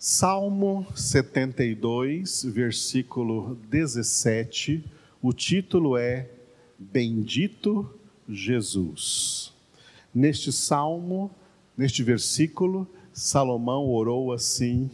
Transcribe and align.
Salmo 0.00 0.86
72, 0.94 2.44
versículo 2.44 3.58
17, 3.68 4.84
o 5.20 5.32
título 5.32 5.96
é 5.96 6.30
Bendito 6.78 7.92
Jesus. 8.28 9.52
Neste 10.14 10.52
salmo, 10.52 11.32
neste 11.76 12.04
versículo, 12.04 12.86
Salomão 13.12 13.90
orou 13.90 14.32
assim: 14.32 14.88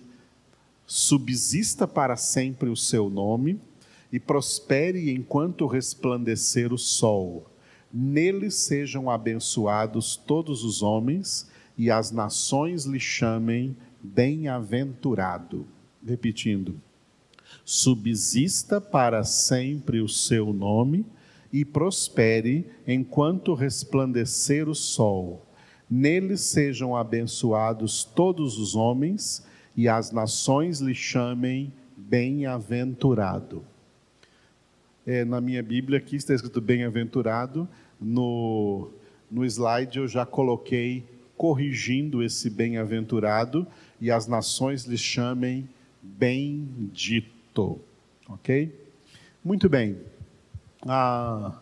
Subsista 0.87 1.87
para 1.87 2.17
sempre 2.17 2.71
o 2.71 2.77
seu 2.77 3.11
nome 3.11 3.61
e 4.11 4.19
prospere 4.19 5.11
enquanto 5.11 5.67
resplandecer 5.67 6.73
o 6.73 6.79
sol. 6.79 7.47
Nele 7.93 8.51
sejam 8.51 9.11
abençoados 9.11 10.17
todos 10.17 10.65
os 10.65 10.83
homens 10.83 11.47
e 11.77 11.91
as 11.91 12.11
nações 12.11 12.87
lhe 12.87 12.99
chamem 12.99 13.77
bem-aventurado. 14.05 15.67
Repetindo, 16.07 16.79
subsista 17.65 18.79
para 18.79 19.25
sempre 19.25 20.01
o 20.01 20.09
seu 20.09 20.53
nome 20.53 21.07
e 21.51 21.65
prospere 21.65 22.67
enquanto 22.87 23.55
resplandecer 23.55 24.69
o 24.69 24.75
sol. 24.75 25.47
Nele 25.89 26.37
sejam 26.37 26.95
abençoados 26.95 28.05
todos 28.05 28.59
os 28.59 28.75
homens 28.75 29.47
e 29.77 29.89
as 29.89 30.11
nações 30.11 30.81
lhe 30.81 30.95
chamem 30.95 31.73
bem-aventurado. 31.97 33.65
É, 35.07 35.25
na 35.25 35.41
minha 35.41 35.63
Bíblia 35.63 35.99
aqui 35.99 36.17
está 36.17 36.35
escrito 36.35 36.61
bem-aventurado, 36.61 37.69
no, 38.01 38.91
no 39.31 39.45
slide 39.45 39.99
eu 39.99 40.09
já 40.09 40.27
coloquei 40.27 41.05
corrigindo 41.37 42.23
esse 42.23 42.49
bem-aventurado 42.49 43.67
e 44.01 44.11
as 44.11 44.27
nações 44.27 44.85
lhe 44.85 44.99
chamem 44.99 45.69
bendito. 46.03 47.81
Ok? 48.29 48.75
Muito 49.45 49.69
bem. 49.69 49.99
Ah, 50.87 51.61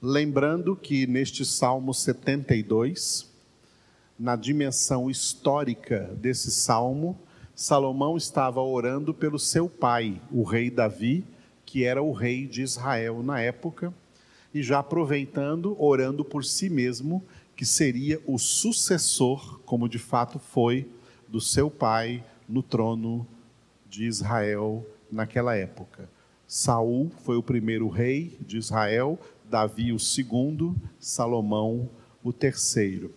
lembrando 0.00 0.76
que 0.76 1.06
neste 1.06 1.44
Salmo 1.44 1.92
72, 1.92 3.30
na 4.18 4.36
dimensão 4.36 5.10
histórica 5.10 6.10
desse 6.20 6.50
salmo, 6.50 7.18
Salomão 7.54 8.16
estava 8.16 8.60
orando 8.60 9.12
pelo 9.12 9.38
seu 9.38 9.68
pai, 9.68 10.20
o 10.30 10.42
rei 10.42 10.70
Davi, 10.70 11.24
que 11.66 11.84
era 11.84 12.02
o 12.02 12.12
rei 12.12 12.46
de 12.46 12.62
Israel 12.62 13.22
na 13.22 13.40
época, 13.40 13.92
e 14.54 14.62
já 14.62 14.78
aproveitando, 14.78 15.76
orando 15.82 16.24
por 16.24 16.44
si 16.44 16.70
mesmo, 16.70 17.22
que 17.58 17.66
seria 17.66 18.20
o 18.24 18.38
sucessor, 18.38 19.58
como 19.66 19.88
de 19.88 19.98
fato 19.98 20.38
foi, 20.38 20.88
do 21.26 21.40
seu 21.40 21.68
pai 21.68 22.24
no 22.48 22.62
trono 22.62 23.26
de 23.90 24.04
Israel 24.04 24.86
naquela 25.10 25.56
época. 25.56 26.08
Saul 26.46 27.10
foi 27.24 27.36
o 27.36 27.42
primeiro 27.42 27.88
rei 27.88 28.38
de 28.46 28.58
Israel, 28.58 29.18
Davi 29.50 29.92
o 29.92 29.98
segundo, 29.98 30.76
Salomão 31.00 31.90
o 32.22 32.32
terceiro. 32.32 33.12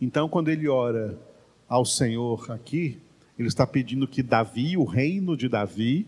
Então, 0.00 0.26
quando 0.26 0.48
ele 0.48 0.66
ora 0.66 1.18
ao 1.68 1.84
Senhor 1.84 2.50
aqui, 2.50 2.96
ele 3.38 3.48
está 3.48 3.66
pedindo 3.66 4.08
que 4.08 4.22
Davi, 4.22 4.78
o 4.78 4.84
reino 4.84 5.36
de 5.36 5.46
Davi, 5.46 6.06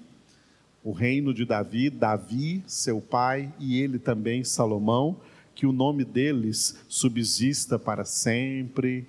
o 0.82 0.92
reino 0.92 1.34
de 1.34 1.44
Davi, 1.44 1.90
Davi, 1.90 2.64
seu 2.66 3.02
pai, 3.02 3.52
e 3.58 3.78
ele 3.78 3.98
também, 3.98 4.42
Salomão, 4.42 5.20
que 5.54 5.66
o 5.66 5.72
nome 5.72 6.04
deles 6.04 6.76
subsista 6.88 7.78
para 7.78 8.04
sempre, 8.04 9.06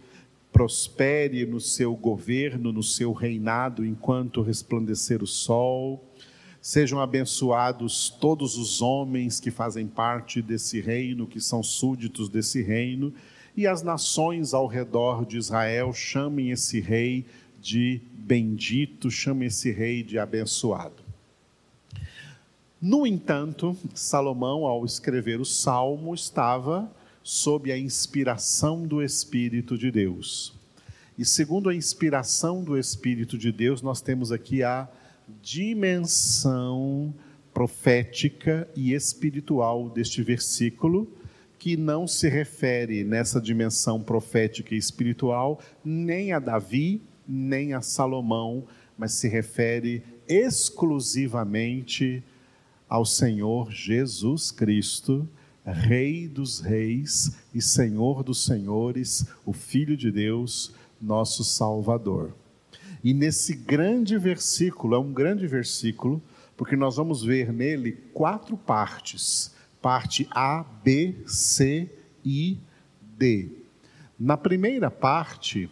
prospere 0.52 1.46
no 1.46 1.60
seu 1.60 1.96
governo, 1.96 2.72
no 2.72 2.84
seu 2.84 3.12
reinado, 3.12 3.84
enquanto 3.84 4.42
resplandecer 4.42 5.24
o 5.24 5.28
sol. 5.28 6.04
Sejam 6.62 7.02
abençoados 7.02 8.10
todos 8.10 8.56
os 8.56 8.82
homens 8.82 9.40
que 9.40 9.52
fazem 9.52 9.88
parte 9.88 10.42
desse 10.42 10.80
reino, 10.80 11.28
que 11.28 11.42
são 11.42 11.64
súditos 11.64 12.30
desse 12.30 12.62
reino, 12.62 13.14
e 13.58 13.68
as 13.68 13.84
nações 13.84 14.54
ao 14.54 14.68
redor 14.68 15.26
de 15.26 15.38
Israel 15.38 15.92
chamem 15.92 16.52
esse 16.52 16.80
rei 16.80 17.26
de 17.62 18.02
bendito, 18.14 19.12
chamem 19.12 19.48
esse 19.48 19.72
rei 19.72 20.04
de 20.04 20.18
abençoado. 20.18 21.03
No 22.86 23.08
entanto, 23.08 23.78
Salomão, 23.94 24.66
ao 24.66 24.84
escrever 24.84 25.40
o 25.40 25.46
salmo, 25.46 26.14
estava 26.14 26.94
sob 27.24 27.72
a 27.72 27.78
inspiração 27.78 28.86
do 28.86 29.02
Espírito 29.02 29.78
de 29.78 29.90
Deus. 29.90 30.54
E 31.18 31.24
segundo 31.24 31.70
a 31.70 31.74
inspiração 31.74 32.62
do 32.62 32.78
Espírito 32.78 33.38
de 33.38 33.54
Deus, 33.54 33.82
nós 33.82 34.02
temos 34.02 34.34
aqui 34.34 34.64
a 34.64 34.90
dimensão 35.42 37.14
profética 37.54 38.68
e 38.76 38.94
espiritual 38.94 39.88
deste 39.88 40.22
versículo, 40.22 41.08
que 41.58 41.78
não 41.78 42.06
se 42.06 42.28
refere 42.28 43.06
nessa 43.06 43.40
dimensão 43.40 44.04
profética 44.04 44.76
e 44.76 44.78
espiritual 44.78 45.62
nem 45.86 46.34
a 46.34 46.40
Davi, 46.40 47.02
nem 47.26 47.74
a 47.74 47.82
Salomão, 47.82 48.66
mas 48.98 49.14
se 49.14 49.30
refere 49.30 50.04
exclusivamente 50.28 52.22
ao 52.88 53.06
Senhor 53.06 53.72
Jesus 53.72 54.52
Cristo, 54.52 55.28
Rei 55.66 56.28
dos 56.28 56.60
Reis 56.60 57.38
e 57.54 57.62
Senhor 57.62 58.24
dos 58.24 58.46
Senhores, 58.46 59.26
o 59.46 59.54
Filho 59.54 59.96
de 59.96 60.12
Deus, 60.12 60.74
nosso 61.02 61.44
Salvador. 61.44 62.36
E 63.04 63.14
nesse 63.14 63.56
grande 63.56 64.18
versículo, 64.18 64.96
é 64.96 65.00
um 65.00 65.14
grande 65.14 65.48
versículo, 65.48 66.22
porque 66.58 66.76
nós 66.76 66.98
vamos 66.98 67.24
ver 67.24 67.52
nele 67.52 67.94
quatro 68.14 68.58
partes: 68.58 69.54
parte 69.82 70.28
A, 70.32 70.66
B, 70.84 71.16
C 71.26 71.90
e 72.24 72.58
D. 73.18 73.50
Na 74.20 74.38
primeira 74.38 74.92
parte, 74.92 75.70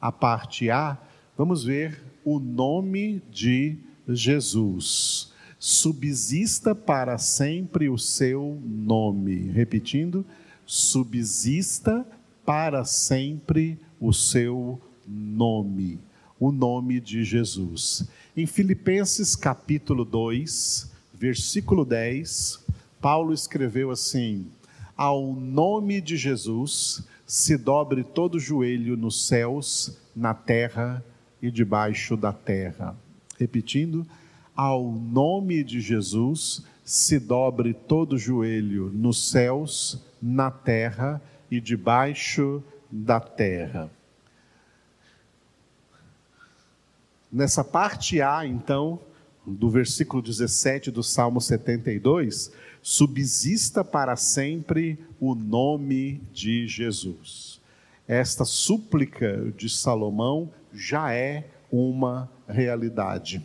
a 0.00 0.10
parte 0.10 0.70
A, 0.70 0.98
vamos 1.36 1.64
ver 1.64 2.02
o 2.24 2.38
nome 2.38 3.22
de 3.30 3.76
Jesus 4.08 5.33
subsista 5.64 6.74
para 6.74 7.16
sempre 7.16 7.88
o 7.88 7.96
seu 7.96 8.60
nome. 8.62 9.50
Repetindo, 9.50 10.22
subsista 10.66 12.06
para 12.44 12.84
sempre 12.84 13.78
o 13.98 14.12
seu 14.12 14.78
nome, 15.08 15.98
o 16.38 16.52
nome 16.52 17.00
de 17.00 17.24
Jesus. 17.24 18.06
Em 18.36 18.44
Filipenses 18.44 19.34
capítulo 19.34 20.04
2, 20.04 20.92
versículo 21.14 21.86
10, 21.86 22.62
Paulo 23.00 23.32
escreveu 23.32 23.90
assim: 23.90 24.46
Ao 24.94 25.32
nome 25.32 26.02
de 26.02 26.18
Jesus 26.18 27.02
se 27.26 27.56
dobre 27.56 28.04
todo 28.04 28.38
joelho 28.38 28.98
nos 28.98 29.26
céus, 29.26 29.96
na 30.14 30.34
terra 30.34 31.02
e 31.40 31.50
debaixo 31.50 32.18
da 32.18 32.34
terra. 32.34 32.94
Repetindo, 33.38 34.06
ao 34.56 34.90
nome 34.92 35.64
de 35.64 35.80
Jesus 35.80 36.62
se 36.84 37.18
dobre 37.18 37.72
todo 37.72 38.18
joelho 38.18 38.90
nos 38.92 39.30
céus, 39.30 40.02
na 40.20 40.50
terra 40.50 41.20
e 41.50 41.60
debaixo 41.60 42.62
da 42.90 43.18
terra. 43.18 43.90
Nessa 47.32 47.64
parte 47.64 48.20
A, 48.20 48.46
então, 48.46 49.00
do 49.44 49.68
versículo 49.68 50.22
17 50.22 50.90
do 50.90 51.02
Salmo 51.02 51.40
72, 51.40 52.52
subsista 52.80 53.82
para 53.82 54.14
sempre 54.14 54.98
o 55.18 55.34
nome 55.34 56.20
de 56.32 56.68
Jesus. 56.68 57.60
Esta 58.06 58.44
súplica 58.44 59.52
de 59.56 59.68
Salomão 59.68 60.50
já 60.72 61.12
é 61.12 61.48
uma 61.72 62.30
realidade. 62.46 63.42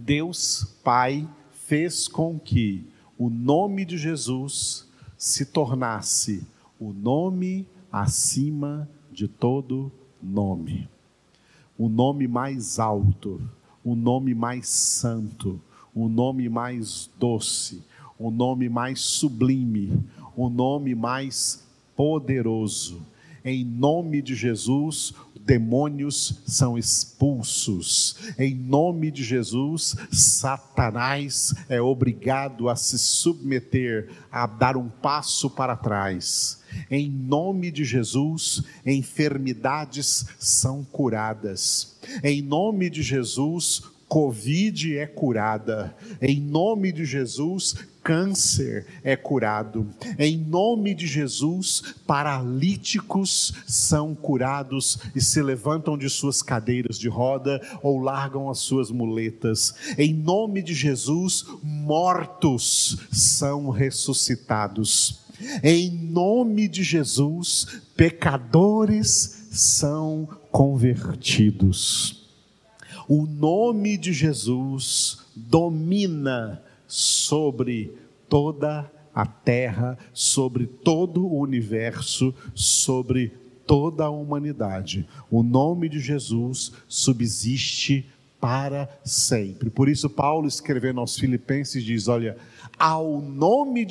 Deus 0.00 0.64
Pai 0.82 1.28
fez 1.52 2.08
com 2.08 2.38
que 2.38 2.86
o 3.18 3.28
nome 3.28 3.84
de 3.84 3.98
Jesus 3.98 4.88
se 5.18 5.44
tornasse 5.44 6.42
o 6.80 6.90
nome 6.90 7.66
acima 7.92 8.88
de 9.12 9.28
todo 9.28 9.92
nome. 10.22 10.88
O 11.78 11.86
nome 11.86 12.26
mais 12.26 12.78
alto, 12.78 13.42
o 13.84 13.94
nome 13.94 14.34
mais 14.34 14.68
santo, 14.68 15.60
o 15.94 16.08
nome 16.08 16.48
mais 16.48 17.10
doce, 17.18 17.82
o 18.18 18.30
nome 18.30 18.70
mais 18.70 19.00
sublime, 19.00 20.02
o 20.34 20.48
nome 20.48 20.94
mais 20.94 21.62
poderoso. 21.94 23.02
Em 23.44 23.64
nome 23.64 24.20
de 24.20 24.34
Jesus, 24.34 25.14
demônios 25.44 26.42
são 26.46 26.78
expulsos. 26.78 28.16
Em 28.38 28.54
nome 28.54 29.10
de 29.10 29.24
Jesus, 29.24 29.96
Satanás 30.12 31.52
é 31.68 31.80
obrigado 31.80 32.68
a 32.68 32.76
se 32.76 32.98
submeter, 32.98 34.10
a 34.30 34.46
dar 34.46 34.76
um 34.76 34.88
passo 34.88 35.50
para 35.50 35.76
trás. 35.76 36.60
Em 36.90 37.10
nome 37.10 37.70
de 37.70 37.84
Jesus, 37.84 38.62
enfermidades 38.86 40.26
são 40.38 40.84
curadas. 40.84 41.98
Em 42.22 42.42
nome 42.42 42.88
de 42.88 43.02
Jesus, 43.02 43.82
Covid 44.10 44.98
é 44.98 45.06
curada. 45.06 45.94
Em 46.20 46.40
nome 46.40 46.90
de 46.90 47.04
Jesus, 47.04 47.76
câncer 48.02 48.84
é 49.04 49.14
curado. 49.14 49.86
Em 50.18 50.36
nome 50.36 50.96
de 50.96 51.06
Jesus, 51.06 51.94
paralíticos 52.08 53.52
são 53.68 54.12
curados 54.12 54.98
e 55.14 55.20
se 55.20 55.40
levantam 55.40 55.96
de 55.96 56.10
suas 56.10 56.42
cadeiras 56.42 56.98
de 56.98 57.08
roda 57.08 57.60
ou 57.84 58.00
largam 58.00 58.50
as 58.50 58.58
suas 58.58 58.90
muletas. 58.90 59.76
Em 59.96 60.12
nome 60.12 60.60
de 60.60 60.74
Jesus, 60.74 61.46
mortos 61.62 62.96
são 63.12 63.70
ressuscitados. 63.70 65.20
Em 65.62 65.88
nome 65.88 66.66
de 66.66 66.82
Jesus, 66.82 67.80
pecadores 67.94 69.46
são 69.52 70.28
convertidos 70.50 72.19
o 73.10 73.26
nome 73.26 73.96
de 73.96 74.12
Jesus 74.12 75.18
domina 75.34 76.62
sobre 76.86 77.92
toda 78.28 78.88
a 79.12 79.26
terra, 79.26 79.98
sobre 80.14 80.64
todo 80.64 81.26
o 81.26 81.40
universo, 81.40 82.32
sobre 82.54 83.32
toda 83.66 84.04
a 84.04 84.10
humanidade. 84.10 85.08
O 85.28 85.42
nome 85.42 85.88
de 85.88 85.98
Jesus 85.98 86.70
subsiste 86.86 88.06
para 88.40 88.88
sempre. 89.04 89.70
Por 89.70 89.88
isso, 89.88 90.08
Paulo, 90.08 90.46
escrevendo 90.46 91.00
aos 91.00 91.18
Filipenses, 91.18 91.82
diz: 91.82 92.06
Olha, 92.06 92.36
ao 92.78 93.20
nome 93.20 93.84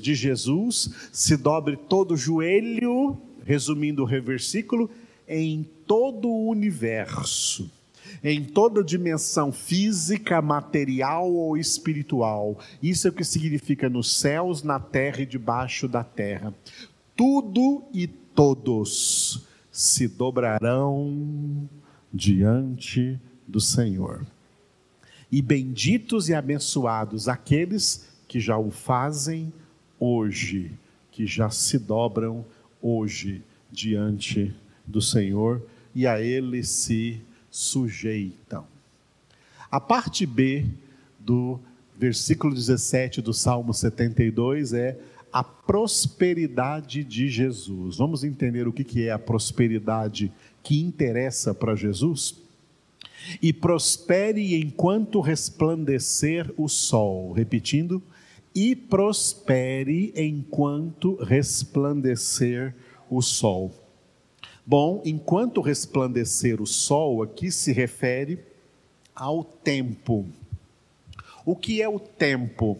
de 0.00 0.16
Jesus 0.16 0.90
se 1.12 1.36
dobre 1.36 1.76
todo 1.76 2.16
joelho, 2.16 3.16
resumindo 3.44 4.02
o 4.02 4.06
versículo, 4.06 4.90
em 5.28 5.64
todo 5.86 6.28
o 6.28 6.48
universo 6.48 7.70
em 8.22 8.44
toda 8.44 8.84
dimensão 8.84 9.52
física, 9.52 10.40
material 10.40 11.32
ou 11.32 11.56
espiritual. 11.56 12.58
Isso 12.82 13.06
é 13.06 13.10
o 13.10 13.14
que 13.14 13.24
significa 13.24 13.88
nos 13.88 14.16
céus, 14.16 14.62
na 14.62 14.78
terra 14.78 15.22
e 15.22 15.26
debaixo 15.26 15.88
da 15.88 16.04
terra. 16.04 16.54
Tudo 17.16 17.82
e 17.92 18.06
todos 18.06 19.46
se 19.70 20.06
dobrarão 20.08 21.68
diante 22.12 23.18
do 23.46 23.60
Senhor. 23.60 24.26
E 25.30 25.42
benditos 25.42 26.28
e 26.28 26.34
abençoados 26.34 27.28
aqueles 27.28 28.08
que 28.28 28.38
já 28.38 28.56
o 28.56 28.70
fazem 28.70 29.52
hoje, 29.98 30.72
que 31.10 31.26
já 31.26 31.50
se 31.50 31.78
dobram 31.78 32.44
hoje 32.80 33.42
diante 33.70 34.54
do 34.86 35.00
Senhor 35.00 35.62
e 35.94 36.06
a 36.06 36.20
Ele 36.20 36.62
se 36.62 37.20
sujeitam. 37.54 38.66
A 39.70 39.78
parte 39.78 40.26
B 40.26 40.66
do 41.20 41.60
versículo 41.96 42.52
17 42.52 43.22
do 43.22 43.32
Salmo 43.32 43.72
72 43.72 44.72
é 44.72 44.98
a 45.32 45.44
prosperidade 45.44 47.04
de 47.04 47.28
Jesus. 47.28 47.98
Vamos 47.98 48.24
entender 48.24 48.66
o 48.66 48.72
que 48.72 49.06
é 49.06 49.12
a 49.12 49.20
prosperidade 49.20 50.32
que 50.64 50.80
interessa 50.80 51.54
para 51.54 51.76
Jesus? 51.76 52.42
E 53.40 53.52
prospere 53.52 54.56
enquanto 54.60 55.20
resplandecer 55.20 56.52
o 56.56 56.68
sol. 56.68 57.30
Repetindo, 57.30 58.02
e 58.52 58.74
prospere 58.74 60.12
enquanto 60.16 61.14
resplandecer 61.22 62.74
o 63.08 63.22
sol. 63.22 63.83
Bom, 64.66 65.02
enquanto 65.04 65.60
resplandecer 65.60 66.62
o 66.62 66.66
sol, 66.66 67.22
aqui 67.22 67.50
se 67.50 67.70
refere 67.70 68.38
ao 69.14 69.44
tempo. 69.44 70.24
O 71.44 71.54
que 71.54 71.82
é 71.82 71.88
o 71.88 71.98
tempo? 71.98 72.78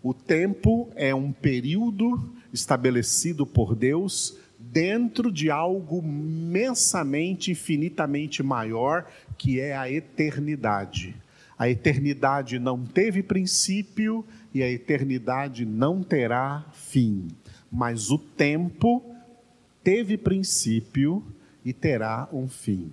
O 0.00 0.14
tempo 0.14 0.88
é 0.94 1.12
um 1.12 1.32
período 1.32 2.32
estabelecido 2.52 3.44
por 3.44 3.74
Deus 3.74 4.38
dentro 4.56 5.32
de 5.32 5.50
algo 5.50 5.98
imensamente, 5.98 7.50
infinitamente 7.50 8.40
maior, 8.40 9.10
que 9.36 9.58
é 9.60 9.76
a 9.76 9.90
eternidade. 9.90 11.16
A 11.58 11.68
eternidade 11.68 12.60
não 12.60 12.84
teve 12.84 13.24
princípio 13.24 14.24
e 14.52 14.62
a 14.62 14.70
eternidade 14.70 15.64
não 15.64 16.00
terá 16.00 16.64
fim, 16.72 17.26
mas 17.70 18.10
o 18.10 18.18
tempo 18.18 19.13
teve 19.84 20.16
princípio 20.16 21.22
e 21.62 21.72
terá 21.72 22.26
um 22.32 22.48
fim. 22.48 22.90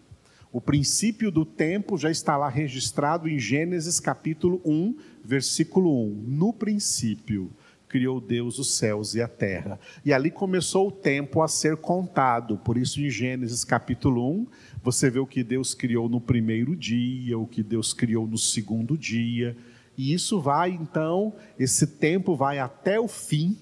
O 0.52 0.60
princípio 0.60 1.32
do 1.32 1.46
tempo 1.46 1.98
já 1.98 2.12
está 2.12 2.36
lá 2.36 2.50
registrado 2.50 3.30
em 3.30 3.40
Gênesis 3.40 4.02
capítulo 4.02 4.62
1, 4.66 4.98
versículo 5.24 6.06
1. 6.08 6.26
No 6.28 6.52
princípio 6.52 7.50
criou 7.88 8.20
Deus 8.20 8.60
os 8.60 8.76
céus 8.76 9.16
e 9.16 9.22
a 9.22 9.28
terra. 9.28 9.80
E 10.04 10.12
ali 10.12 10.30
começou 10.30 10.90
o 10.90 10.92
tempo 10.92 11.42
a 11.42 11.48
ser 11.48 11.78
contado. 11.78 12.58
Por 12.58 12.78
isso, 12.78 13.00
em 13.00 13.10
Gênesis 13.10 13.64
capítulo 13.64 14.30
1, 14.30 14.48
você 14.84 15.10
vê 15.10 15.20
o 15.20 15.26
que 15.26 15.44
Deus 15.44 15.74
criou 15.74 16.10
no 16.10 16.20
primeiro 16.20 16.76
dia, 16.76 17.40
o 17.40 17.48
que 17.48 17.64
Deus 17.64 17.94
criou 17.94 18.28
no 18.28 18.38
segundo 18.38 18.98
dia. 18.98 19.56
E 19.98 20.14
isso 20.14 20.42
vai, 20.42 20.72
então, 20.72 21.34
esse 21.58 21.88
tempo 21.88 22.36
vai 22.36 22.60
até 22.60 23.00
o 23.00 23.08
fim, 23.08 23.58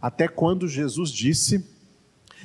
até 0.00 0.26
quando 0.26 0.66
Jesus 0.66 1.10
disse 1.10 1.79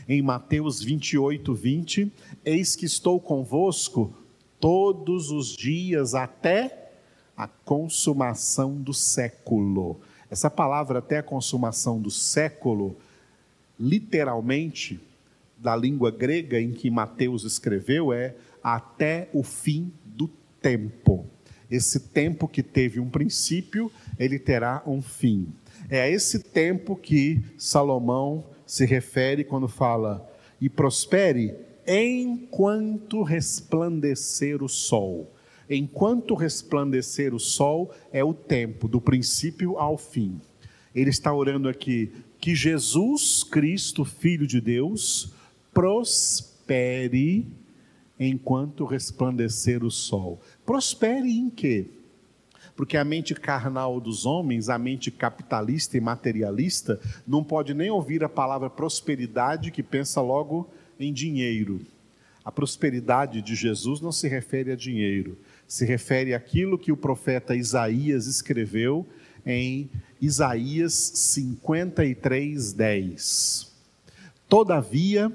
em 0.08 0.22
Mateus 0.22 0.82
28, 0.82 1.54
20: 1.54 2.12
Eis 2.44 2.76
que 2.76 2.86
estou 2.86 3.20
convosco 3.20 4.14
todos 4.60 5.32
os 5.32 5.56
dias 5.56 6.14
até 6.14 6.92
a 7.36 7.48
consumação 7.48 8.76
do 8.76 8.94
século. 8.94 10.00
Essa 10.30 10.50
palavra, 10.50 11.00
até 11.00 11.18
a 11.18 11.24
consumação 11.24 12.00
do 12.00 12.10
século, 12.10 12.96
literalmente, 13.80 15.00
da 15.58 15.76
língua 15.76 16.12
grega 16.12 16.60
em 16.60 16.72
que 16.72 16.90
Mateus 16.90 17.44
escreveu, 17.44 18.14
é 18.14 18.36
até 18.64 19.30
o 19.34 19.44
fim 19.44 19.92
do 20.06 20.28
tempo. 20.62 21.26
Esse 21.70 22.00
tempo 22.00 22.48
que 22.48 22.62
teve 22.62 23.00
um 23.00 23.10
princípio, 23.10 23.92
ele 24.20 24.38
terá 24.38 24.84
um 24.86 25.02
fim. 25.02 25.48
É 25.90 26.02
a 26.02 26.10
esse 26.10 26.40
tempo 26.40 26.96
que 26.96 27.44
Salomão 27.58 28.44
se 28.66 28.86
refere 28.86 29.44
quando 29.44 29.68
fala 29.68 30.28
e 30.60 30.70
prospere 30.70 31.56
enquanto 31.88 33.22
resplandecer 33.24 34.64
o 34.64 34.70
sol. 34.70 35.32
Enquanto 35.70 36.36
resplandecer 36.36 37.34
o 37.34 37.40
sol 37.40 37.92
é 38.12 38.24
o 38.24 38.34
tempo, 38.34 38.88
do 38.88 39.02
princípio 39.02 39.78
ao 39.78 39.98
fim. 39.98 40.40
Ele 40.94 41.10
está 41.10 41.34
orando 41.34 41.68
aqui 41.68 42.12
que 42.40 42.56
Jesus 42.56 43.44
Cristo, 43.44 44.06
Filho 44.06 44.46
de 44.46 44.62
Deus, 44.62 45.34
prospere 45.74 47.48
enquanto 48.20 48.86
resplandecer 48.86 49.84
o 49.84 49.92
sol. 49.92 50.40
Prospere 50.66 51.30
em 51.30 51.50
quê? 51.50 51.88
Porque 52.76 52.98
a 52.98 53.06
mente 53.06 53.34
carnal 53.34 54.02
dos 54.02 54.26
homens, 54.26 54.68
a 54.68 54.78
mente 54.78 55.10
capitalista 55.10 55.98
e 55.98 56.02
materialista, 56.02 57.00
não 57.26 57.44
pode 57.44 57.74
nem 57.74 57.90
ouvir 57.90 58.24
a 58.24 58.30
palavra 58.30 58.70
prosperidade 58.70 59.72
que 59.72 59.82
pensa 59.82 60.22
logo 60.22 60.70
em 61.00 61.14
dinheiro. 61.14 61.82
A 62.44 62.52
prosperidade 62.52 63.42
de 63.42 63.56
Jesus 63.56 64.02
não 64.02 64.12
se 64.12 64.28
refere 64.28 64.72
a 64.72 64.76
dinheiro, 64.76 65.38
se 65.68 65.86
refere 65.86 66.34
àquilo 66.34 66.78
que 66.78 66.92
o 66.92 66.98
profeta 66.98 67.56
Isaías 67.56 68.28
escreveu 68.28 69.08
em 69.46 69.90
Isaías 70.22 70.94
53, 70.94 72.74
10. 72.74 73.74
Todavia, 74.48 75.32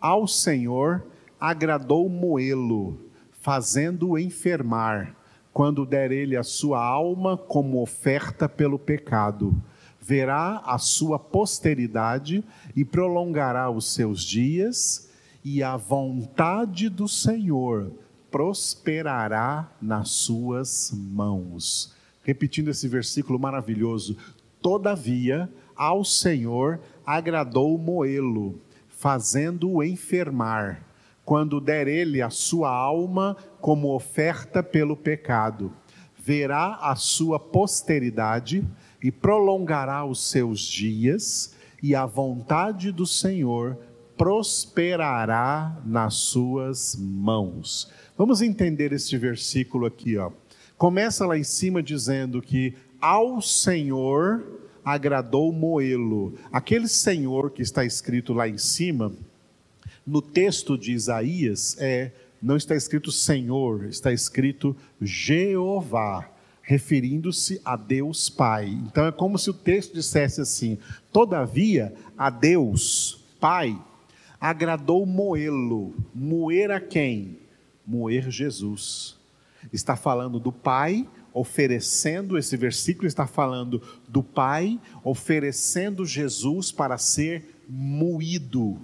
ao 0.00 0.26
Senhor 0.26 1.06
agradou 1.38 2.08
moê-lo, 2.08 2.98
fazendo-o 3.42 4.18
enfermar 4.18 5.14
quando 5.56 5.86
der 5.86 6.12
ele 6.12 6.36
a 6.36 6.42
sua 6.42 6.84
alma 6.84 7.34
como 7.34 7.80
oferta 7.80 8.46
pelo 8.46 8.78
pecado. 8.78 9.56
Verá 9.98 10.58
a 10.66 10.76
sua 10.76 11.18
posteridade 11.18 12.44
e 12.76 12.84
prolongará 12.84 13.70
os 13.70 13.90
seus 13.94 14.22
dias, 14.22 15.08
e 15.42 15.62
a 15.62 15.74
vontade 15.74 16.90
do 16.90 17.08
Senhor 17.08 17.90
prosperará 18.30 19.72
nas 19.80 20.10
suas 20.10 20.92
mãos. 20.94 21.94
Repetindo 22.22 22.68
esse 22.68 22.86
versículo 22.86 23.38
maravilhoso: 23.38 24.14
Todavia, 24.60 25.50
ao 25.74 26.04
Senhor 26.04 26.80
agradou 27.06 27.78
moê-lo, 27.78 28.60
fazendo-o 28.90 29.82
enfermar, 29.82 30.82
quando 31.26 31.60
der 31.60 31.88
ele 31.88 32.22
a 32.22 32.30
sua 32.30 32.70
alma 32.70 33.36
como 33.60 33.92
oferta 33.92 34.62
pelo 34.62 34.96
pecado. 34.96 35.72
Verá 36.16 36.76
a 36.76 36.94
sua 36.94 37.38
posteridade 37.38 38.64
e 39.02 39.10
prolongará 39.10 40.04
os 40.06 40.30
seus 40.30 40.60
dias, 40.60 41.52
e 41.82 41.96
a 41.96 42.06
vontade 42.06 42.92
do 42.92 43.04
Senhor 43.04 43.76
prosperará 44.16 45.76
nas 45.84 46.14
suas 46.14 46.96
mãos. 46.96 47.90
Vamos 48.16 48.40
entender 48.40 48.92
este 48.92 49.18
versículo 49.18 49.84
aqui, 49.84 50.16
ó. 50.16 50.30
Começa 50.78 51.26
lá 51.26 51.36
em 51.36 51.44
cima 51.44 51.82
dizendo 51.82 52.40
que 52.40 52.74
ao 53.00 53.42
Senhor 53.42 54.44
agradou 54.84 55.52
moê-lo. 55.52 56.34
Aquele 56.52 56.86
Senhor 56.86 57.50
que 57.50 57.62
está 57.62 57.84
escrito 57.84 58.32
lá 58.32 58.48
em 58.48 58.58
cima, 58.58 59.12
no 60.06 60.22
texto 60.22 60.78
de 60.78 60.92
Isaías, 60.92 61.76
é 61.80 62.12
não 62.40 62.56
está 62.56 62.76
escrito 62.76 63.10
Senhor, 63.10 63.86
está 63.86 64.12
escrito 64.12 64.76
Jeová, 65.00 66.30
referindo-se 66.62 67.60
a 67.64 67.76
Deus 67.76 68.28
Pai. 68.28 68.66
Então 68.66 69.06
é 69.06 69.12
como 69.12 69.38
se 69.38 69.50
o 69.50 69.54
texto 69.54 69.94
dissesse 69.94 70.40
assim: 70.40 70.78
Todavia, 71.12 71.92
a 72.16 72.30
Deus 72.30 73.24
Pai 73.40 73.76
agradou 74.40 75.04
moê-lo. 75.06 75.94
Moer 76.14 76.70
a 76.70 76.80
quem? 76.80 77.38
Moer 77.86 78.30
Jesus. 78.30 79.16
Está 79.72 79.96
falando 79.96 80.38
do 80.38 80.52
Pai 80.52 81.08
oferecendo, 81.32 82.38
esse 82.38 82.56
versículo 82.56 83.06
está 83.06 83.26
falando 83.26 83.82
do 84.08 84.22
Pai 84.22 84.80
oferecendo 85.04 86.06
Jesus 86.06 86.72
para 86.72 86.96
ser 86.96 87.60
moído 87.68 88.80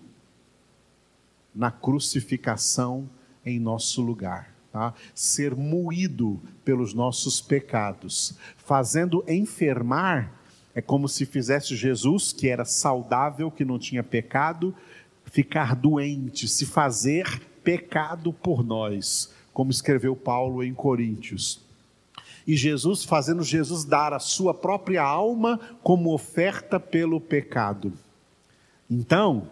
na 1.54 1.70
crucificação 1.70 3.08
em 3.44 3.58
nosso 3.58 4.02
lugar. 4.02 4.52
Tá? 4.72 4.94
Ser 5.14 5.54
moído 5.54 6.40
pelos 6.64 6.94
nossos 6.94 7.40
pecados, 7.40 8.34
fazendo 8.56 9.24
enfermar, 9.28 10.32
é 10.74 10.80
como 10.80 11.08
se 11.08 11.26
fizesse 11.26 11.76
Jesus, 11.76 12.32
que 12.32 12.48
era 12.48 12.64
saudável, 12.64 13.50
que 13.50 13.64
não 13.64 13.78
tinha 13.78 14.02
pecado, 14.02 14.74
ficar 15.26 15.76
doente, 15.76 16.48
se 16.48 16.64
fazer 16.64 17.42
pecado 17.62 18.32
por 18.32 18.64
nós, 18.64 19.32
como 19.52 19.70
escreveu 19.70 20.16
Paulo 20.16 20.64
em 20.64 20.72
Coríntios 20.72 21.62
e 22.46 22.56
Jesus 22.56 23.04
fazendo 23.04 23.42
Jesus 23.42 23.84
dar 23.84 24.12
a 24.12 24.18
sua 24.18 24.52
própria 24.52 25.02
alma 25.02 25.60
como 25.82 26.12
oferta 26.12 26.78
pelo 26.78 27.20
pecado. 27.20 27.92
Então, 28.90 29.48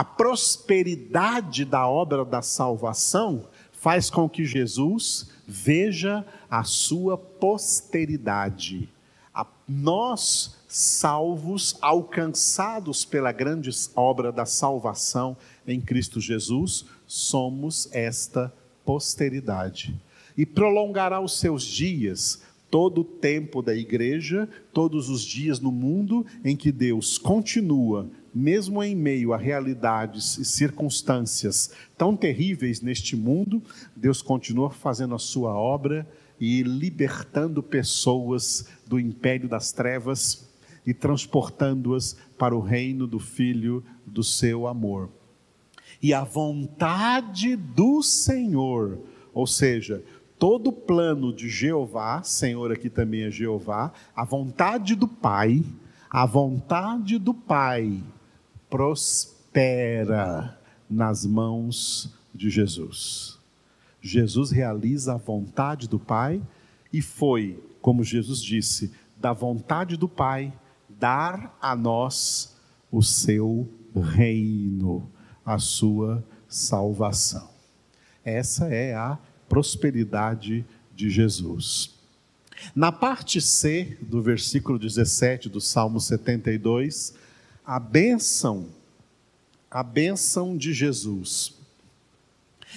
a 0.00 0.04
prosperidade 0.04 1.62
da 1.62 1.86
obra 1.86 2.24
da 2.24 2.40
salvação 2.40 3.44
faz 3.70 4.08
com 4.08 4.26
que 4.30 4.46
Jesus 4.46 5.28
veja 5.46 6.24
a 6.50 6.64
sua 6.64 7.18
posteridade. 7.18 8.88
A 9.34 9.46
nós, 9.68 10.56
salvos, 10.66 11.76
alcançados 11.82 13.04
pela 13.04 13.30
grande 13.30 13.68
obra 13.94 14.32
da 14.32 14.46
salvação 14.46 15.36
em 15.66 15.82
Cristo 15.82 16.18
Jesus, 16.18 16.86
somos 17.06 17.86
esta 17.92 18.50
posteridade 18.86 19.94
e 20.34 20.46
prolongará 20.46 21.20
os 21.20 21.38
seus 21.38 21.62
dias, 21.62 22.40
todo 22.70 23.02
o 23.02 23.04
tempo 23.04 23.60
da 23.60 23.74
igreja, 23.74 24.48
todos 24.72 25.10
os 25.10 25.20
dias 25.20 25.60
no 25.60 25.70
mundo 25.70 26.24
em 26.42 26.56
que 26.56 26.72
Deus 26.72 27.18
continua, 27.18 28.08
mesmo 28.34 28.82
em 28.82 28.94
meio 28.94 29.32
a 29.32 29.36
realidades 29.36 30.38
e 30.38 30.44
circunstâncias 30.44 31.72
tão 31.98 32.16
terríveis 32.16 32.80
neste 32.80 33.16
mundo, 33.16 33.62
Deus 33.94 34.22
continua 34.22 34.70
fazendo 34.70 35.14
a 35.14 35.18
sua 35.18 35.52
obra 35.54 36.06
e 36.40 36.62
libertando 36.62 37.62
pessoas 37.62 38.66
do 38.86 38.98
império 38.98 39.48
das 39.48 39.72
trevas 39.72 40.48
e 40.86 40.94
transportando-as 40.94 42.16
para 42.38 42.56
o 42.56 42.60
reino 42.60 43.06
do 43.06 43.18
Filho 43.18 43.84
do 44.06 44.24
seu 44.24 44.66
amor. 44.66 45.10
E 46.02 46.14
a 46.14 46.24
vontade 46.24 47.56
do 47.56 48.02
Senhor, 48.02 49.00
ou 49.34 49.46
seja, 49.46 50.02
todo 50.38 50.68
o 50.68 50.72
plano 50.72 51.34
de 51.34 51.48
Jeová, 51.48 52.22
Senhor 52.22 52.72
aqui 52.72 52.88
também 52.88 53.24
é 53.24 53.30
Jeová, 53.30 53.92
a 54.16 54.24
vontade 54.24 54.94
do 54.94 55.06
Pai, 55.06 55.62
a 56.08 56.24
vontade 56.24 57.18
do 57.18 57.34
Pai 57.34 58.02
prospera 58.70 60.58
nas 60.88 61.26
mãos 61.26 62.14
de 62.34 62.48
Jesus. 62.48 63.38
Jesus 64.00 64.50
realiza 64.50 65.14
a 65.14 65.18
vontade 65.18 65.88
do 65.88 65.98
Pai 65.98 66.40
e 66.92 67.02
foi, 67.02 67.62
como 67.82 68.02
Jesus 68.02 68.42
disse, 68.42 68.92
da 69.18 69.32
vontade 69.32 69.96
do 69.96 70.08
Pai 70.08 70.52
dar 70.88 71.56
a 71.60 71.76
nós 71.76 72.56
o 72.90 73.02
seu 73.02 73.68
reino, 73.94 75.10
a 75.44 75.58
sua 75.58 76.24
salvação. 76.48 77.50
Essa 78.24 78.66
é 78.68 78.94
a 78.94 79.18
prosperidade 79.48 80.64
de 80.94 81.10
Jesus. 81.10 81.98
Na 82.74 82.92
parte 82.92 83.40
C 83.40 83.96
do 84.02 84.20
versículo 84.20 84.78
17 84.78 85.48
do 85.48 85.60
Salmo 85.60 86.00
72, 86.00 87.14
a 87.70 87.78
bênção, 87.78 88.66
a 89.70 89.80
bênção 89.84 90.56
de 90.56 90.72
Jesus. 90.72 91.56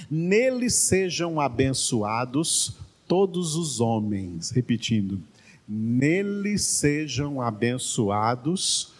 Nele 0.08 0.70
sejam 0.70 1.42
abençoados 1.42 2.78
todos 3.08 3.56
os 3.56 3.82
homens, 3.82 4.52
repetindo, 4.52 5.20
nele 5.68 6.60
sejam 6.60 7.42
abençoados 7.42 8.94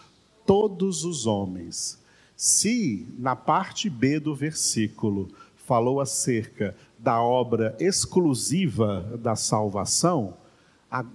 todos 0.48 1.06
os 1.06 1.28
homens. 1.28 2.00
Se 2.36 3.08
na 3.20 3.36
parte 3.36 3.88
B 3.88 4.20
do 4.20 4.34
versículo 4.34 5.30
falou 5.58 6.02
acerca 6.02 6.76
da 6.98 7.22
obra 7.22 7.78
exclusiva 7.80 9.16
da 9.22 9.36
salvação, 9.36 10.34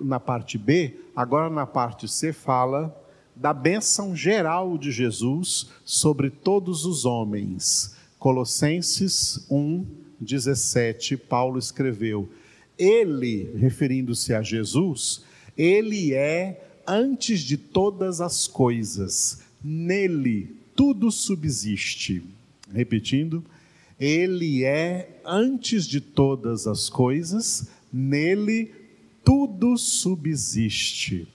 na 0.00 0.20
parte 0.20 0.56
B, 0.56 1.00
agora 1.16 1.50
na 1.50 1.66
parte 1.66 2.06
C 2.06 2.32
fala 2.32 2.96
da 3.40 3.54
bênção 3.54 4.16
geral 4.16 4.76
de 4.76 4.90
Jesus 4.90 5.68
sobre 5.84 6.28
todos 6.28 6.84
os 6.84 7.04
homens. 7.04 7.94
Colossenses 8.18 9.46
1, 9.48 9.86
17, 10.20 11.16
Paulo 11.16 11.58
escreveu: 11.58 12.28
Ele, 12.76 13.50
referindo-se 13.56 14.34
a 14.34 14.42
Jesus, 14.42 15.22
ele 15.56 16.14
é 16.14 16.64
antes 16.86 17.40
de 17.40 17.56
todas 17.56 18.20
as 18.20 18.46
coisas, 18.46 19.40
nele 19.62 20.56
tudo 20.74 21.10
subsiste. 21.10 22.22
Repetindo, 22.72 23.44
ele 23.98 24.64
é 24.64 25.20
antes 25.24 25.86
de 25.86 26.00
todas 26.00 26.66
as 26.66 26.88
coisas, 26.88 27.68
nele 27.92 28.72
tudo 29.24 29.76
subsiste. 29.76 31.28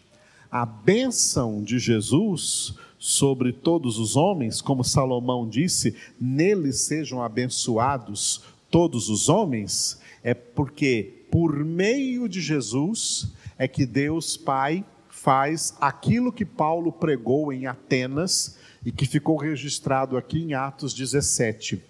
A 0.54 0.68
bênção 0.68 1.64
de 1.64 1.80
Jesus 1.80 2.76
sobre 3.00 3.52
todos 3.52 3.98
os 3.98 4.16
homens, 4.16 4.62
como 4.62 4.84
Salomão 4.84 5.50
disse, 5.50 5.96
nele 6.22 6.72
sejam 6.72 7.24
abençoados 7.24 8.44
todos 8.70 9.10
os 9.10 9.30
homens, 9.30 10.00
é 10.24 10.36
porque 10.36 11.26
por 11.32 11.66
meio 11.66 12.30
de 12.30 12.40
Jesus 12.40 13.34
é 13.58 13.68
que 13.68 13.84
Deus 13.84 14.38
Pai 14.38 14.86
faz 15.10 15.76
aquilo 15.82 16.32
que 16.32 16.46
Paulo 16.46 16.92
pregou 16.92 17.52
em 17.52 17.66
Atenas 17.66 18.60
e 18.86 18.92
que 18.92 19.08
ficou 19.08 19.38
registrado 19.38 20.16
aqui 20.18 20.38
em 20.44 20.54
Atos 20.54 20.94
17 20.94 21.82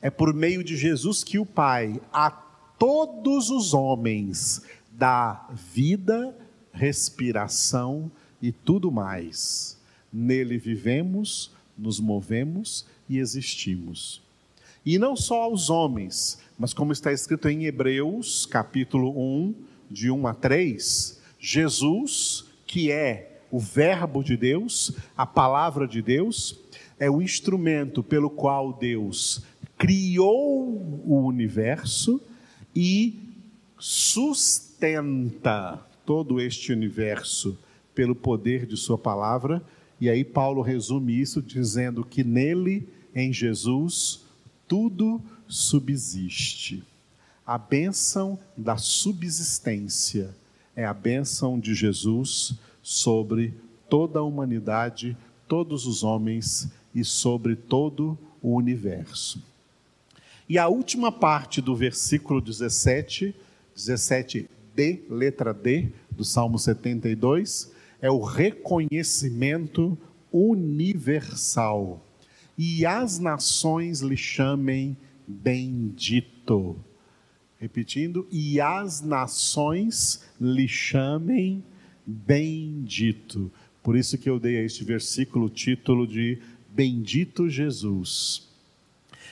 é 0.00 0.10
por 0.10 0.32
meio 0.32 0.62
de 0.62 0.74
Jesus 0.74 1.22
que 1.24 1.38
o 1.38 1.44
Pai 1.44 2.00
a 2.12 2.30
todos 2.30 3.50
os 3.50 3.74
homens 3.74 4.62
dá 4.90 5.48
vida, 5.72 6.34
respiração 6.78 8.10
e 8.40 8.52
tudo 8.52 8.90
mais. 8.92 9.76
Nele 10.12 10.56
vivemos, 10.56 11.50
nos 11.76 11.98
movemos 11.98 12.86
e 13.08 13.18
existimos. 13.18 14.22
E 14.86 14.96
não 14.98 15.16
só 15.16 15.42
aos 15.42 15.68
homens, 15.68 16.38
mas 16.56 16.72
como 16.72 16.92
está 16.92 17.12
escrito 17.12 17.48
em 17.48 17.64
Hebreus, 17.64 18.46
capítulo 18.46 19.10
1, 19.10 19.54
de 19.90 20.08
1 20.10 20.26
a 20.28 20.34
3, 20.34 21.20
Jesus, 21.40 22.44
que 22.66 22.92
é 22.92 23.40
o 23.50 23.58
Verbo 23.58 24.22
de 24.22 24.36
Deus, 24.36 24.92
a 25.16 25.26
palavra 25.26 25.86
de 25.86 26.00
Deus, 26.00 26.60
é 26.98 27.10
o 27.10 27.20
instrumento 27.20 28.02
pelo 28.02 28.30
qual 28.30 28.72
Deus 28.72 29.42
criou 29.76 31.02
o 31.04 31.26
universo 31.26 32.20
e 32.74 33.18
sustenta 33.78 34.68
todo 36.08 36.40
este 36.40 36.72
universo 36.72 37.58
pelo 37.94 38.14
poder 38.14 38.64
de 38.64 38.78
Sua 38.78 38.96
palavra 38.96 39.62
E 40.00 40.08
aí 40.08 40.24
Paulo 40.24 40.62
resume 40.62 41.20
isso 41.20 41.42
dizendo 41.42 42.02
que 42.02 42.24
nele, 42.24 42.88
em 43.14 43.30
Jesus, 43.30 44.24
tudo 44.66 45.20
subsiste. 45.46 46.82
A 47.44 47.58
bênção 47.58 48.38
da 48.56 48.78
subsistência 48.78 50.34
é 50.74 50.86
a 50.86 50.94
bênção 50.94 51.60
de 51.60 51.74
Jesus 51.74 52.54
sobre 52.82 53.52
toda 53.90 54.20
a 54.20 54.22
humanidade, 54.22 55.14
todos 55.46 55.84
os 55.84 56.02
homens 56.02 56.70
e 56.94 57.04
sobre 57.04 57.54
todo 57.54 58.16
o 58.40 58.54
universo. 58.54 59.42
E 60.48 60.56
a 60.56 60.68
última 60.68 61.12
parte 61.12 61.60
do 61.60 61.76
versículo 61.76 62.40
17, 62.40 63.34
17d, 64.78 65.02
letra 65.10 65.52
D, 65.52 65.90
do 66.10 66.24
Salmo 66.24 66.58
72, 66.58 67.72
é 68.00 68.10
o 68.10 68.22
reconhecimento 68.22 69.98
universal. 70.32 72.04
E 72.56 72.86
as 72.86 73.18
nações 73.18 74.00
lhe 74.00 74.16
chamem 74.16 74.96
bendito. 75.26 76.76
Repetindo, 77.58 78.26
e 78.30 78.60
as 78.60 79.02
nações 79.02 80.24
lhe 80.40 80.68
chamem 80.68 81.62
bendito. 82.06 83.50
Por 83.82 83.96
isso 83.96 84.16
que 84.16 84.30
eu 84.30 84.38
dei 84.38 84.58
a 84.58 84.62
este 84.62 84.84
versículo 84.84 85.46
o 85.46 85.50
título 85.50 86.06
de 86.06 86.38
Bendito 86.70 87.48
Jesus. 87.48 88.47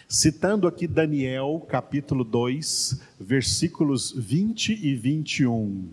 Citando 0.08 0.68
aqui 0.68 0.86
Daniel, 0.86 1.66
capítulo 1.68 2.22
2, 2.22 3.00
versículos 3.18 4.12
20 4.16 4.72
e 4.80 4.94
21. 4.94 5.88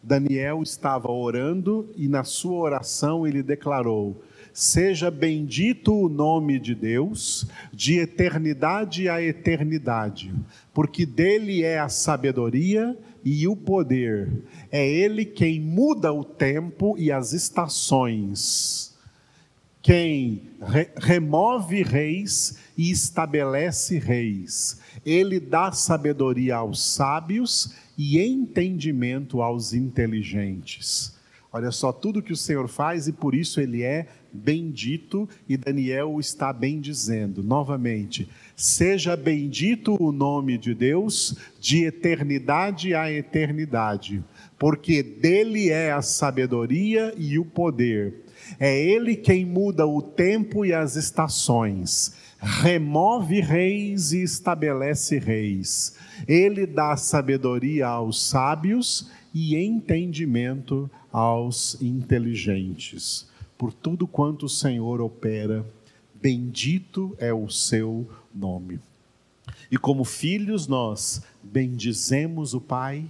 Daniel 0.00 0.62
estava 0.62 1.10
orando 1.10 1.90
e 1.96 2.06
na 2.06 2.22
sua 2.22 2.58
oração 2.58 3.26
ele 3.26 3.42
declarou: 3.42 4.22
Seja 4.52 5.10
bendito 5.10 5.92
o 5.92 6.08
nome 6.08 6.60
de 6.60 6.76
Deus, 6.76 7.44
de 7.72 7.98
eternidade 7.98 9.08
a 9.08 9.20
eternidade, 9.20 10.32
porque 10.72 11.04
dele 11.04 11.64
é 11.64 11.80
a 11.80 11.88
sabedoria 11.88 12.96
e 13.24 13.48
o 13.48 13.56
poder. 13.56 14.44
É 14.70 14.88
ele 14.88 15.24
quem 15.24 15.60
muda 15.60 16.12
o 16.12 16.22
tempo 16.22 16.94
e 16.96 17.10
as 17.10 17.32
estações 17.32 18.95
quem 19.86 20.42
re 20.60 20.88
remove 20.96 21.84
reis 21.84 22.58
e 22.76 22.90
estabelece 22.90 24.00
reis. 24.00 24.80
Ele 25.04 25.38
dá 25.38 25.70
sabedoria 25.70 26.56
aos 26.56 26.84
sábios 26.84 27.72
e 27.96 28.18
entendimento 28.18 29.40
aos 29.40 29.72
inteligentes. 29.72 31.14
Olha 31.52 31.70
só 31.70 31.92
tudo 31.92 32.20
que 32.20 32.32
o 32.32 32.36
Senhor 32.36 32.66
faz 32.66 33.06
e 33.06 33.12
por 33.12 33.32
isso 33.32 33.60
ele 33.60 33.84
é 33.84 34.08
bendito 34.32 35.28
e 35.48 35.56
Daniel 35.56 36.14
o 36.14 36.18
está 36.18 36.52
bendizendo. 36.52 37.40
Novamente, 37.44 38.28
seja 38.56 39.16
bendito 39.16 39.96
o 40.02 40.10
nome 40.10 40.58
de 40.58 40.74
Deus 40.74 41.36
de 41.60 41.84
eternidade 41.84 42.92
a 42.92 43.10
eternidade, 43.12 44.20
porque 44.58 45.00
dele 45.00 45.70
é 45.70 45.92
a 45.92 46.02
sabedoria 46.02 47.14
e 47.16 47.38
o 47.38 47.44
poder 47.44 48.25
é 48.58 48.80
Ele 48.80 49.16
quem 49.16 49.44
muda 49.44 49.86
o 49.86 50.00
tempo 50.00 50.64
e 50.64 50.72
as 50.72 50.96
estações, 50.96 52.14
remove 52.38 53.40
reis 53.40 54.12
e 54.12 54.22
estabelece 54.22 55.18
reis. 55.18 55.96
Ele 56.26 56.66
dá 56.66 56.96
sabedoria 56.96 57.86
aos 57.86 58.22
sábios 58.22 59.10
e 59.34 59.56
entendimento 59.56 60.90
aos 61.12 61.80
inteligentes. 61.80 63.28
Por 63.58 63.72
tudo 63.72 64.06
quanto 64.06 64.46
o 64.46 64.50
Senhor 64.50 65.00
opera, 65.00 65.64
bendito 66.14 67.16
é 67.18 67.32
o 67.32 67.48
seu 67.48 68.08
nome. 68.34 68.78
E 69.70 69.76
como 69.76 70.04
filhos, 70.04 70.66
nós 70.66 71.22
bendizemos 71.42 72.54
o 72.54 72.60
Pai, 72.60 73.04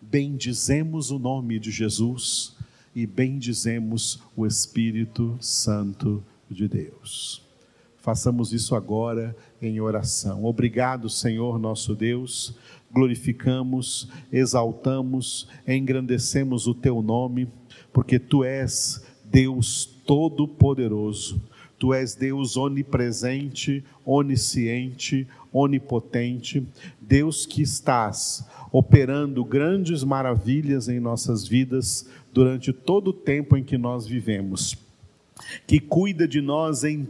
bendizemos 0.00 1.10
o 1.10 1.18
nome 1.18 1.58
de 1.58 1.70
Jesus 1.70 2.55
e 2.96 3.06
bendizemos 3.06 4.22
o 4.34 4.46
Espírito 4.46 5.36
Santo 5.38 6.24
de 6.50 6.66
Deus. 6.66 7.42
Façamos 7.98 8.54
isso 8.54 8.74
agora 8.74 9.36
em 9.60 9.78
oração. 9.82 10.46
Obrigado, 10.46 11.10
Senhor 11.10 11.58
nosso 11.58 11.94
Deus. 11.94 12.56
Glorificamos, 12.90 14.08
exaltamos, 14.32 15.46
engrandecemos 15.68 16.66
o 16.66 16.72
teu 16.72 17.02
nome, 17.02 17.46
porque 17.92 18.18
tu 18.18 18.42
és 18.42 19.04
Deus 19.24 19.84
todo-poderoso. 20.06 21.42
Tu 21.78 21.92
és 21.92 22.14
Deus 22.14 22.56
onipresente, 22.56 23.84
onisciente, 24.04 25.26
onipotente, 25.52 26.66
Deus 27.00 27.44
que 27.44 27.62
estás 27.62 28.46
operando 28.72 29.44
grandes 29.44 30.02
maravilhas 30.02 30.88
em 30.88 31.00
nossas 31.00 31.46
vidas 31.46 32.08
durante 32.32 32.72
todo 32.72 33.08
o 33.08 33.12
tempo 33.12 33.56
em 33.56 33.64
que 33.64 33.78
nós 33.78 34.06
vivemos, 34.06 34.76
que 35.66 35.78
cuida 35.80 36.26
de 36.26 36.40
nós 36.40 36.84
em 36.84 37.06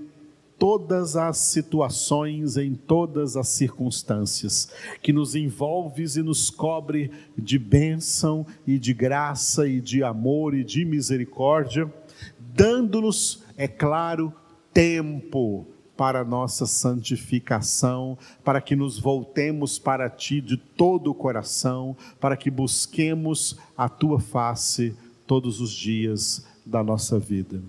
todas 0.59 1.17
as 1.17 1.37
situações, 1.37 2.57
em 2.57 2.75
todas 2.75 3.37
as 3.37 3.49
circunstâncias, 3.49 4.73
que 5.03 5.13
nos 5.13 5.35
envolves 5.35 6.17
e 6.17 6.23
nos 6.23 6.51
cobre 6.51 7.11
de 7.37 7.59
bênção 7.59 8.47
e 8.67 8.79
de 8.79 8.95
graça 8.95 9.69
e 9.69 9.81
de 9.81 10.03
amor 10.03 10.55
e 10.55 10.65
de 10.65 10.85
misericórdia, 10.85 11.93
dando-nos, 12.55 13.45
é 13.57 13.69
claro, 13.69 14.33
tempo 14.77 15.67
para 15.97 16.23
nossa 16.23 16.67
santificação, 16.67 18.19
para 18.45 18.61
que 18.61 18.77
nos 18.77 18.99
voltemos 19.01 19.79
para 19.79 20.11
ti 20.11 20.43
de 20.43 20.59
todo 20.59 21.11
o 21.11 21.15
coração, 21.15 21.97
para 22.21 22.37
que 22.37 22.51
busquemos 22.51 23.59
a 23.75 23.89
tua 23.89 24.21
face 24.21 24.95
todos 25.27 25.63
os 25.63 25.71
dias 25.71 26.47
da 26.67 26.85
nossa 26.85 27.19
vida. 27.19 27.63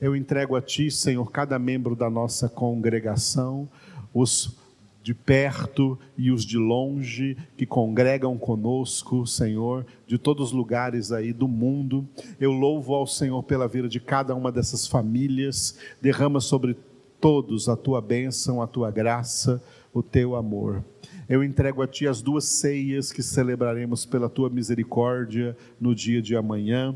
Eu 0.00 0.14
entrego 0.14 0.54
a 0.54 0.62
Ti, 0.62 0.88
Senhor, 0.88 1.28
cada 1.32 1.58
membro 1.58 1.96
da 1.96 2.08
nossa 2.08 2.48
congregação, 2.48 3.68
os 4.14 4.56
de 5.02 5.12
perto 5.12 5.98
e 6.16 6.30
os 6.30 6.44
de 6.44 6.56
longe 6.56 7.36
que 7.56 7.66
congregam 7.66 8.38
conosco, 8.38 9.26
Senhor, 9.26 9.84
de 10.06 10.16
todos 10.16 10.48
os 10.48 10.52
lugares 10.52 11.10
aí 11.10 11.32
do 11.32 11.48
mundo. 11.48 12.06
Eu 12.40 12.52
louvo 12.52 12.94
ao 12.94 13.06
Senhor 13.06 13.42
pela 13.42 13.66
vida 13.66 13.88
de 13.88 13.98
cada 13.98 14.34
uma 14.34 14.52
dessas 14.52 14.86
famílias. 14.86 15.76
Derrama 16.00 16.40
sobre 16.40 16.76
todos 17.20 17.68
a 17.68 17.76
tua 17.76 18.00
bênção, 18.00 18.62
a 18.62 18.66
tua 18.66 18.90
graça, 18.90 19.62
o 19.92 20.02
teu 20.02 20.36
amor. 20.36 20.84
Eu 21.28 21.42
entrego 21.42 21.82
a 21.82 21.86
Ti 21.86 22.06
as 22.06 22.22
duas 22.22 22.44
ceias 22.44 23.10
que 23.10 23.22
celebraremos 23.22 24.04
pela 24.04 24.28
Tua 24.28 24.50
misericórdia 24.50 25.56
no 25.80 25.94
dia 25.94 26.22
de 26.22 26.36
amanhã. 26.36 26.94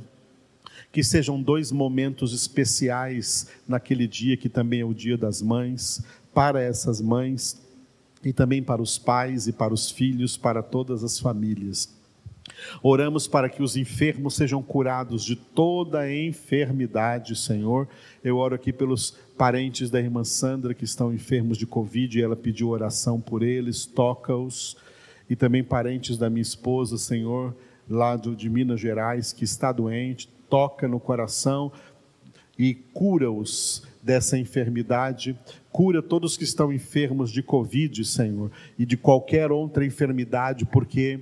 Que 0.92 1.02
sejam 1.02 1.40
dois 1.40 1.72
momentos 1.72 2.34
especiais 2.34 3.48
naquele 3.66 4.06
dia, 4.06 4.36
que 4.36 4.48
também 4.48 4.80
é 4.80 4.84
o 4.84 4.94
Dia 4.94 5.16
das 5.16 5.40
Mães, 5.42 6.04
para 6.34 6.60
essas 6.60 7.00
mães 7.00 7.65
e 8.26 8.32
também 8.32 8.60
para 8.60 8.82
os 8.82 8.98
pais 8.98 9.46
e 9.46 9.52
para 9.52 9.72
os 9.72 9.88
filhos, 9.88 10.36
para 10.36 10.60
todas 10.60 11.04
as 11.04 11.16
famílias. 11.16 11.94
Oramos 12.82 13.28
para 13.28 13.48
que 13.48 13.62
os 13.62 13.76
enfermos 13.76 14.34
sejam 14.34 14.60
curados 14.60 15.24
de 15.24 15.36
toda 15.36 16.12
enfermidade, 16.12 17.36
Senhor. 17.36 17.86
Eu 18.24 18.38
oro 18.38 18.56
aqui 18.56 18.72
pelos 18.72 19.16
parentes 19.38 19.90
da 19.90 20.00
irmã 20.00 20.24
Sandra 20.24 20.74
que 20.74 20.84
estão 20.84 21.14
enfermos 21.14 21.56
de 21.56 21.68
Covid 21.68 22.18
e 22.18 22.22
ela 22.22 22.34
pediu 22.34 22.70
oração 22.70 23.20
por 23.20 23.44
eles, 23.44 23.86
toca-os. 23.86 24.76
E 25.30 25.36
também 25.36 25.62
parentes 25.62 26.18
da 26.18 26.28
minha 26.28 26.42
esposa, 26.42 26.98
Senhor, 26.98 27.54
lá 27.88 28.16
de 28.16 28.50
Minas 28.50 28.80
Gerais, 28.80 29.32
que 29.32 29.44
está 29.44 29.70
doente, 29.70 30.28
toca 30.50 30.88
no 30.88 30.98
coração 30.98 31.70
e 32.58 32.74
cura-os 32.74 33.82
dessa 34.02 34.38
enfermidade. 34.38 35.38
Cura 35.72 36.02
todos 36.02 36.36
que 36.36 36.44
estão 36.44 36.72
enfermos 36.72 37.30
de 37.30 37.42
Covid, 37.42 38.04
Senhor, 38.04 38.50
e 38.78 38.86
de 38.86 38.96
qualquer 38.96 39.50
outra 39.50 39.84
enfermidade, 39.84 40.64
porque 40.64 41.20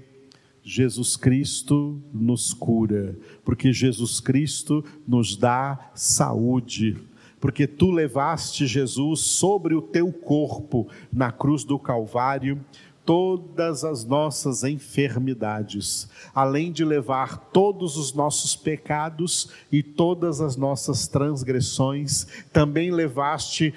Jesus 0.62 1.16
Cristo 1.16 2.01
nos 2.12 2.55
cura, 2.55 3.16
porque 3.44 3.73
Jesus 3.73 4.20
Cristo 4.20 4.85
nos 5.07 5.37
dá 5.37 5.90
saúde, 5.94 6.97
porque 7.40 7.66
tu 7.66 7.90
levaste 7.90 8.66
Jesus 8.66 9.20
sobre 9.20 9.75
o 9.75 9.83
teu 9.83 10.11
corpo 10.11 10.88
na 11.12 11.31
cruz 11.31 11.64
do 11.64 11.79
Calvário 11.79 12.59
todas 13.05 13.85
as 13.85 14.05
nossas 14.05 14.64
enfermidades, 14.64 16.09
além 16.35 16.73
de 16.73 16.85
levar 16.85 17.51
todos 17.53 17.97
os 17.97 18.12
nossos 18.12 18.57
pecados 18.57 19.51
e 19.71 19.83
todas 19.83 20.40
as 20.40 20.57
nossas 20.57 21.07
transgressões, 21.07 22.27
também 22.53 22.90
levaste 22.90 23.75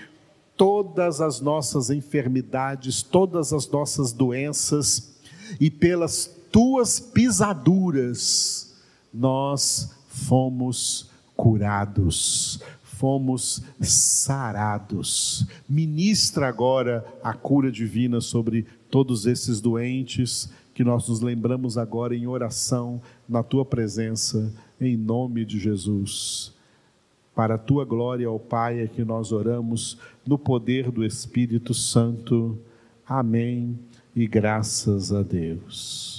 todas 0.55 1.21
as 1.21 1.39
nossas 1.39 1.89
enfermidades, 1.89 3.03
todas 3.03 3.53
as 3.53 3.67
nossas 3.67 4.11
doenças, 4.11 5.15
e 5.59 5.69
pelas 5.69 6.29
tuas 6.51 6.99
pisaduras 6.99 8.73
nós 9.13 9.91
fomos 10.07 11.09
curados, 11.35 12.59
fomos 12.97 13.63
sarados. 13.79 15.45
Ministra 15.69 16.47
agora 16.47 17.05
a 17.23 17.33
cura 17.33 17.71
divina 17.71 18.19
sobre 18.19 18.65
todos 18.89 19.25
esses 19.25 19.61
doentes 19.61 20.51
que 20.73 20.83
nós 20.83 21.07
nos 21.07 21.21
lembramos 21.21 21.77
agora 21.77 22.15
em 22.15 22.27
oração 22.27 23.01
na 23.27 23.43
tua 23.43 23.65
presença, 23.65 24.53
em 24.79 24.97
nome 24.97 25.45
de 25.45 25.59
Jesus. 25.59 26.53
Para 27.35 27.55
a 27.55 27.59
tua 27.59 27.85
glória, 27.85 28.29
ó 28.29 28.37
Pai, 28.39 28.81
é 28.81 28.87
que 28.87 29.03
nós 29.03 29.31
oramos 29.31 29.97
no 30.25 30.37
poder 30.37 30.91
do 30.91 31.05
Espírito 31.05 31.73
Santo. 31.73 32.57
Amém 33.07 33.77
e 34.15 34.25
graças 34.25 35.13
a 35.13 35.21
Deus. 35.21 36.16